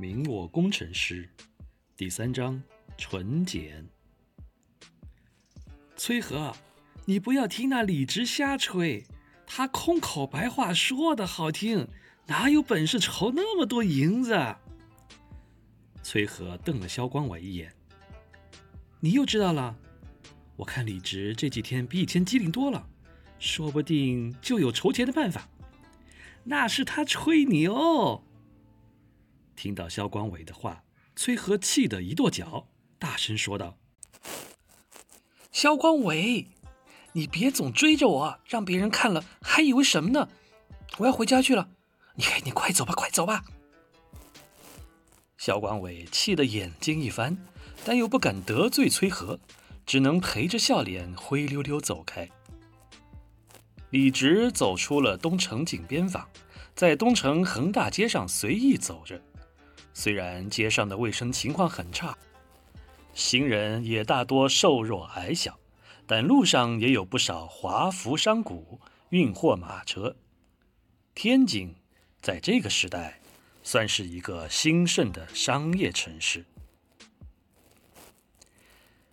[0.00, 1.28] 明我工程师，
[1.96, 2.62] 第三章
[2.96, 3.84] 纯简。
[5.96, 6.54] 崔和，
[7.04, 9.04] 你不要听那李直瞎吹，
[9.44, 11.88] 他空口白话说的好听，
[12.28, 14.54] 哪有本事筹那么多银子？
[16.04, 17.74] 崔和瞪了萧光伟一眼。
[19.00, 19.76] 你又知道了？
[20.54, 22.88] 我看李直这几天比以前机灵多了，
[23.40, 25.48] 说不定就有筹钱的办法。
[26.44, 28.22] 那是他吹牛。
[29.58, 30.84] 听到萧光伟的话，
[31.16, 33.76] 崔和气得一跺脚，大声说道
[35.50, 36.46] ：“萧光伟，
[37.14, 40.28] 你别总追着我，让别人看了还以为什么呢？
[40.98, 41.70] 我要回家去了，
[42.14, 43.42] 你你快走吧，快走吧！”
[45.36, 47.36] 萧光伟气得眼睛一翻，
[47.84, 49.40] 但又不敢得罪崔和，
[49.84, 52.30] 只能陪着笑脸灰溜溜走开。
[53.90, 56.28] 李直走出了东城井边坊，
[56.76, 59.20] 在东城横大街上随意走着。
[59.98, 62.16] 虽然街上的卫生情况很差，
[63.14, 65.58] 行人也大多瘦弱矮小，
[66.06, 68.54] 但路上也有不少华服商贾、
[69.08, 70.14] 运货马车。
[71.16, 71.74] 天津
[72.20, 73.20] 在这个时代
[73.64, 76.44] 算是一个兴盛的商业城市。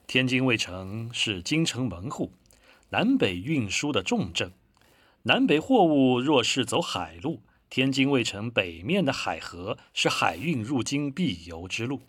[0.06, 2.32] 天津卫城是京城门户，
[2.90, 4.52] 南北运输的重镇。
[5.24, 12.02] 南北货物若是走海路，天津卫城北面的海河是海运入京必由之路。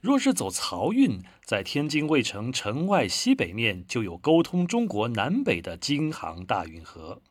[0.00, 7.22] 若是走漕运，在天津卫城城外西北面就有沟通中国南北的京杭大运河。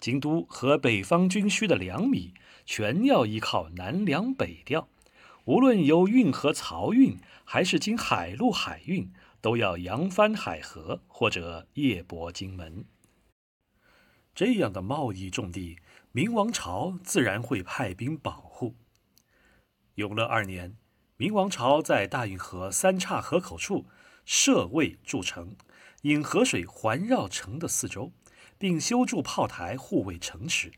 [0.00, 2.32] 京都和北方军需的粮米，
[2.64, 4.88] 全要依靠南粮北调。
[5.44, 12.84] 无论由运河漕运，还是经海路海运，都要扬帆海河或者夜泊金门。
[14.34, 15.78] 这样的贸易重地。
[16.12, 18.74] 明王朝自然会派兵保护。
[19.96, 20.74] 永乐二年，
[21.18, 23.84] 明王朝在大运河三岔河口处
[24.24, 25.54] 设卫筑城，
[26.02, 28.10] 引河水环绕城的四周，
[28.56, 30.72] 并修筑炮台护卫城池。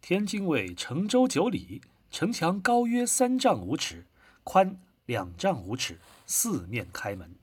[0.00, 4.06] 天津卫城周九里，城墙高约三丈五尺，
[4.44, 7.34] 宽两丈五尺，四面开门。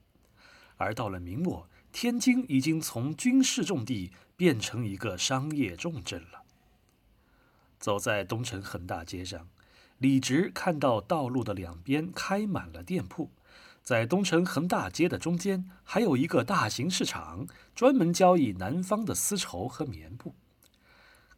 [0.77, 4.11] 而到了明末，天津已经从军事重地。
[4.39, 6.43] 变成一个商业重镇了。
[7.77, 9.49] 走在东城横大街上，
[9.97, 13.31] 李直看到道路的两边开满了店铺，
[13.83, 20.33] 在东城横大街的中间还有一个大型市场，专门交易南方的丝绸和棉布。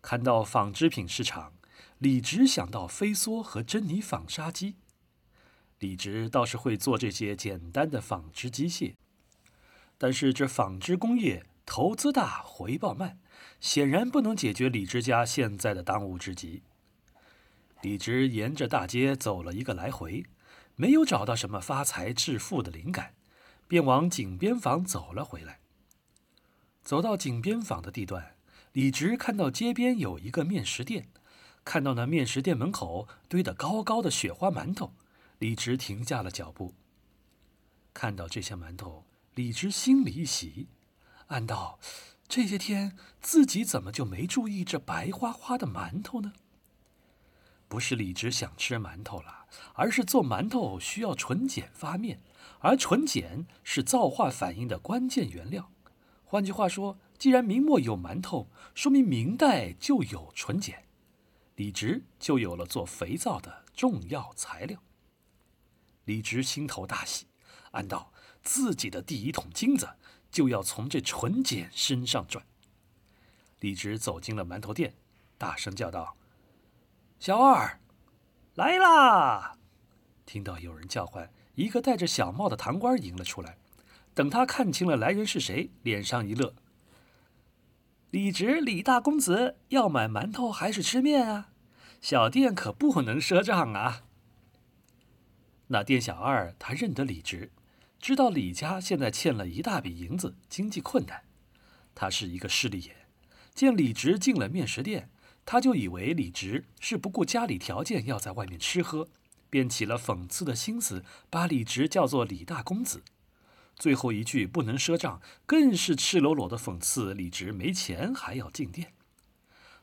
[0.03, 1.53] 看到纺织品市场，
[1.97, 4.75] 李直想到飞梭和珍妮纺纱机。
[5.79, 8.93] 李直倒是会做这些简单的纺织机械，
[10.01, 11.45] 但是这纺织工业。
[11.63, 13.19] 投资大，回报慢，
[13.59, 16.63] 显然不能解决李直家现在的当务之急。
[17.81, 20.25] 李直沿着大街走了一个来回，
[20.75, 23.13] 没有找到什么发财致富的灵感，
[23.67, 25.59] 便往井边坊走了回来。
[26.83, 28.35] 走到井边坊的地段，
[28.73, 31.09] 李直看到街边有一个面食店，
[31.63, 34.93] 看到那面食店门口堆得高高的雪花馒头，
[35.37, 36.73] 李直停下了脚步。
[37.93, 39.05] 看到这些馒头，
[39.35, 40.67] 李直心里一喜。
[41.27, 41.79] 暗道
[42.27, 46.33] ：“这些天自己怎么就没注意这白花花的馒头呢？
[47.69, 52.21] 不是李直想吃馒头了，而是做馒头需要纯碱发面，
[52.59, 55.71] 而纯碱是造化反应的关键原料。
[56.25, 60.83] 换句话说，既然明末有馒头，说明明代就有纯碱，
[61.55, 64.81] 李直就有了做肥皂的重要材料。
[66.03, 67.27] 李直心头大喜，
[67.71, 68.11] 暗道
[68.43, 69.89] 自己的第一桶金子。”
[70.31, 72.45] 就要从这纯碱身上赚。
[73.59, 74.93] 李直走进了馒头店，
[75.37, 76.15] 大声叫道
[77.19, 77.81] ：“小二，
[78.55, 79.57] 来啦！”
[80.25, 83.57] 听到有人叫唤，一个戴着小帽的堂官迎了出来。
[84.13, 86.55] 等他看清了来人是谁，脸上一乐
[88.11, 91.49] ：“李直，李大公子要买馒头还是吃面啊？
[91.99, 94.03] 小店可不能赊账啊！”
[95.67, 97.51] 那店小二他认得李直。
[98.01, 101.21] 知道李家现在欠了一大笔银子，经济困难。
[101.93, 102.95] 他是一个势利眼，
[103.53, 105.11] 见李直进了面食店，
[105.45, 109.07] 他就以为李直是不顾家里条件要在外面吃喝，
[109.51, 113.03] 便起了讽刺的心思，把李直叫做李大公子。
[113.75, 118.93] 最后一句不能赊账，更是赤裸裸的讽刺李直没钱还要进店。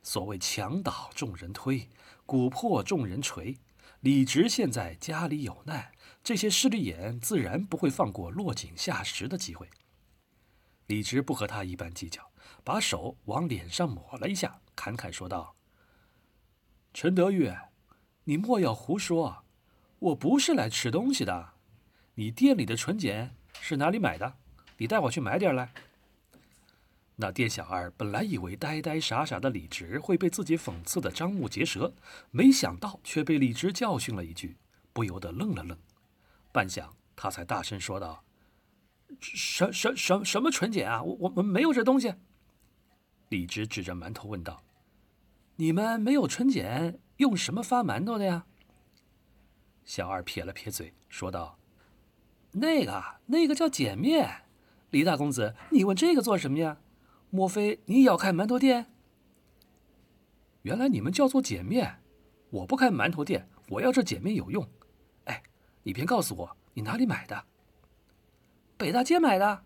[0.02, 1.88] 所谓墙倒众人推，
[2.26, 3.58] 鼓破众人锤。
[4.00, 5.90] 李直现在家里有难，
[6.22, 9.68] 这些势利眼自然不会放过落井下石的机会。
[10.86, 12.30] 李直不和他一般计较，
[12.62, 15.56] 把手往脸上抹了一下，侃侃说道
[16.94, 17.52] ：“陈德玉，
[18.24, 19.44] 你莫要胡说，
[19.98, 21.54] 我不是来吃东西的。
[22.14, 24.36] 你店里的纯碱是哪里买的？
[24.76, 25.72] 你带我去买点来。”
[27.20, 31.92] 那店小二本来以为呆呆傻傻的李直会被自己讽刺的张目结舌，
[32.30, 34.56] 没想到却被李直教训了一句，
[34.92, 35.76] 不由得愣了愣。
[36.52, 38.22] 半晌，他才大声说道
[39.20, 41.02] ：“什什什什么纯碱啊？
[41.02, 42.14] 我我们没有这东西。”
[43.30, 44.62] 李直指着馒头问道
[45.56, 48.46] ：“你们没有纯碱，用什么发馒头的呀？”
[49.84, 51.58] 小二撇了撇嘴，说道
[52.52, 54.44] ：“那个，那个叫碱面。
[54.90, 56.78] 李大公子，你问这个做什么呀？”
[57.30, 58.86] 莫非你也要开馒头店？
[60.62, 62.02] 原来你们叫做碱面，
[62.50, 64.68] 我不开馒头店，我要这碱面有用。
[65.24, 65.42] 哎，
[65.82, 67.44] 你便告诉我你哪里买的？
[68.76, 69.64] 北大街买的。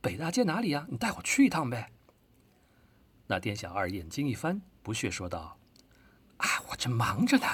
[0.00, 0.86] 北大街哪里呀？
[0.90, 1.90] 你带我去一趟呗。
[3.26, 5.58] 那店小二眼睛一翻，不屑说道
[6.36, 7.46] ：“啊，我这忙着呢，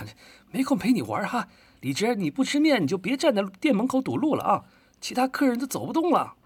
[0.51, 1.49] 没空陪你玩哈。
[1.81, 4.65] 李直，你不吃面，你就别站在店门口堵路了啊，
[5.01, 6.37] 其他客人都走不动了。”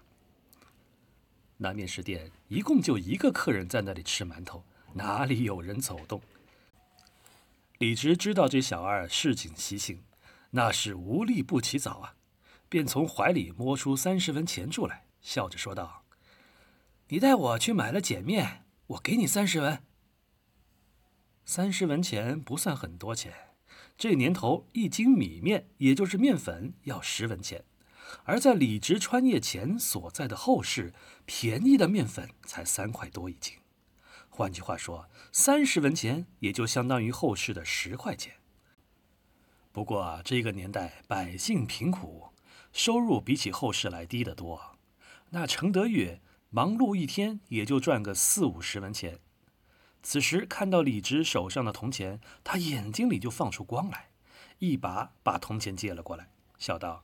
[1.57, 4.63] 那面食店一共就一个客人在那里吃馒头，
[4.93, 6.21] 哪里有人走动？
[7.77, 10.03] 李直知道这小二市井习性，
[10.51, 12.15] 那是无利不起早啊，
[12.69, 16.03] 便从怀里摸出三十文钱出来，笑着说道
[17.09, 19.81] ：“你带我去买了碱面，我给你三十文。
[21.43, 23.33] 三十文钱不算很多钱，
[23.97, 27.63] 这年头一斤米面，也就是面粉，要十文钱。”
[28.23, 30.93] 而在李直穿越前所在的后市，
[31.25, 33.55] 便宜的面粉才三块多一斤。
[34.29, 38.33] 换句话说，三十文钱也就相当于后市的十块钱。
[39.71, 42.29] 不过这个年代百姓贫苦，
[42.71, 44.77] 收入比起后世来低得多。
[45.29, 46.19] 那程德玉
[46.49, 49.19] 忙碌一天也就赚个四五十文钱。
[50.03, 54.09] 此时看到李直手上的铜钱，他眼睛里就放出光来，
[54.59, 57.03] 一把把铜钱接了过来，笑道。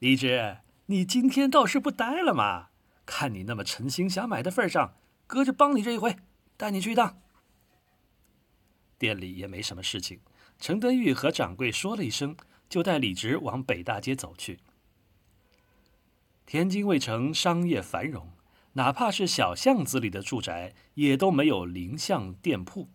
[0.00, 2.68] 李直，你今天倒是不呆了嘛？
[3.04, 4.94] 看你那么诚心想买的份上，
[5.26, 6.16] 哥就帮你这一回，
[6.56, 7.20] 带你去一趟。
[8.96, 10.20] 店里也没什么事情，
[10.58, 12.34] 程德玉和掌柜说了一声，
[12.66, 14.60] 就带李直往北大街走去。
[16.46, 18.30] 天津卫城商业繁荣，
[18.72, 22.88] 哪怕是小巷子里的住宅，也都没有邻巷店铺，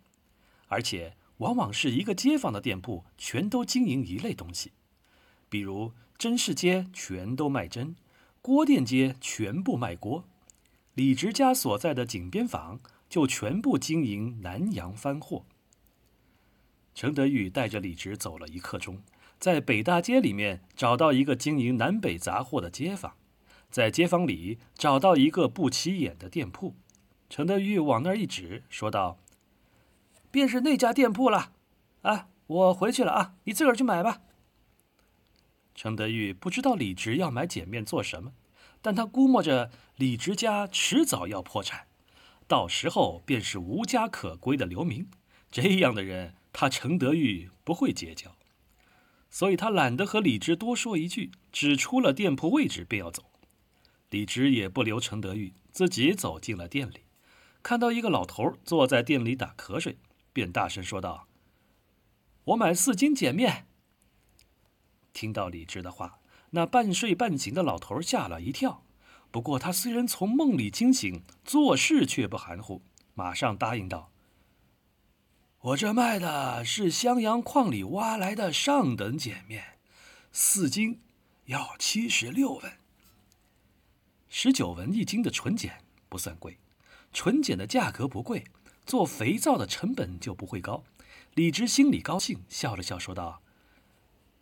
[0.66, 4.72] 而且往往是一个街坊的店铺，全都经营一类东西，
[5.48, 5.92] 比如。
[6.18, 7.94] 真市街全都卖针，
[8.40, 10.24] 锅店街全部卖锅，
[10.94, 15.44] 李直家所在的井边坊就全部经营南洋番货。
[16.94, 19.02] 程德玉带着李直走了一刻钟，
[19.38, 23.12] 在北大街里面找到一个经营南北杂货的街坊，
[23.70, 26.74] 在街坊里找到一个不起眼的店铺，
[27.28, 29.18] 程德玉往那儿一指，说道
[30.32, 31.52] ：“便是那家店铺了，
[32.00, 34.22] 啊，我回去了啊，你自个儿去买吧。”
[35.76, 38.32] 程德玉不知道李直要买碱面做什么，
[38.80, 41.86] 但他估摸着李直家迟早要破产，
[42.48, 45.08] 到时候便是无家可归的流民。
[45.50, 48.34] 这样的人，他程德玉不会结交，
[49.30, 53.30] 所以他懒得和李直多说一句，指出了店铺位置便要走。
[54.08, 57.02] 李直也不留程德玉，自己走进了店里，
[57.62, 59.98] 看到一个老头坐在店里打瞌睡，
[60.32, 61.28] 便大声说道
[62.44, 63.66] ：“我买四斤碱面。”
[65.16, 66.18] 听到李直的话，
[66.50, 68.82] 那半睡半醒的老头吓了一跳。
[69.30, 72.82] 不过他虽然从梦里惊醒，做事却不含糊，
[73.14, 74.10] 马上答应道
[75.72, 79.78] ：“我这卖的是襄阳矿里挖来的上等碱面，
[80.32, 81.00] 四斤
[81.46, 82.72] 要七十六文。
[84.28, 85.78] 十九文一斤的纯碱
[86.10, 86.58] 不算贵，
[87.14, 88.44] 纯碱的价格不贵，
[88.84, 90.84] 做肥皂的成本就不会高。”
[91.32, 93.40] 李直心里高兴，笑了笑说道：“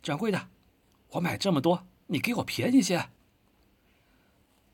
[0.03, 0.49] 掌柜的。”
[1.15, 3.09] 我买这么多，你给我便宜些。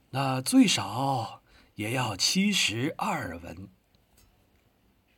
[0.09, 1.41] 那最少
[1.75, 3.69] 也要七十二文。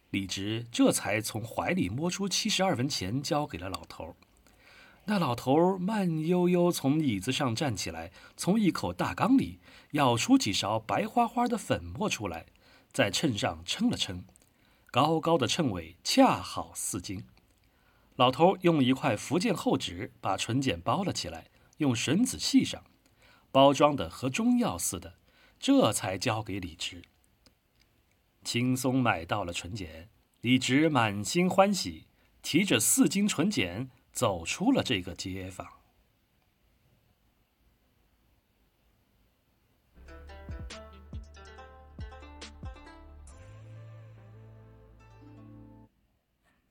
[0.09, 4.15] 李直这才从怀里摸出七十二文钱，交给了老头。
[5.05, 9.59] 那老头慢悠悠从椅子上站起来，从一口大缸里
[9.91, 12.45] 舀出几勺白花花的粉末出来，
[12.91, 14.25] 在秤上称了称，
[14.91, 17.23] 高高的秤尾恰好四斤。
[18.15, 22.83] 老头用一块福建厚纸把纯碱包了起来，用绳子系上，
[23.51, 25.15] 包装的和中药似的，
[25.59, 27.01] 这才交给李直。
[28.43, 30.09] 轻松买到了纯碱，
[30.41, 32.05] 李直满心欢喜，
[32.41, 35.67] 提着四斤纯碱走出了这个街坊。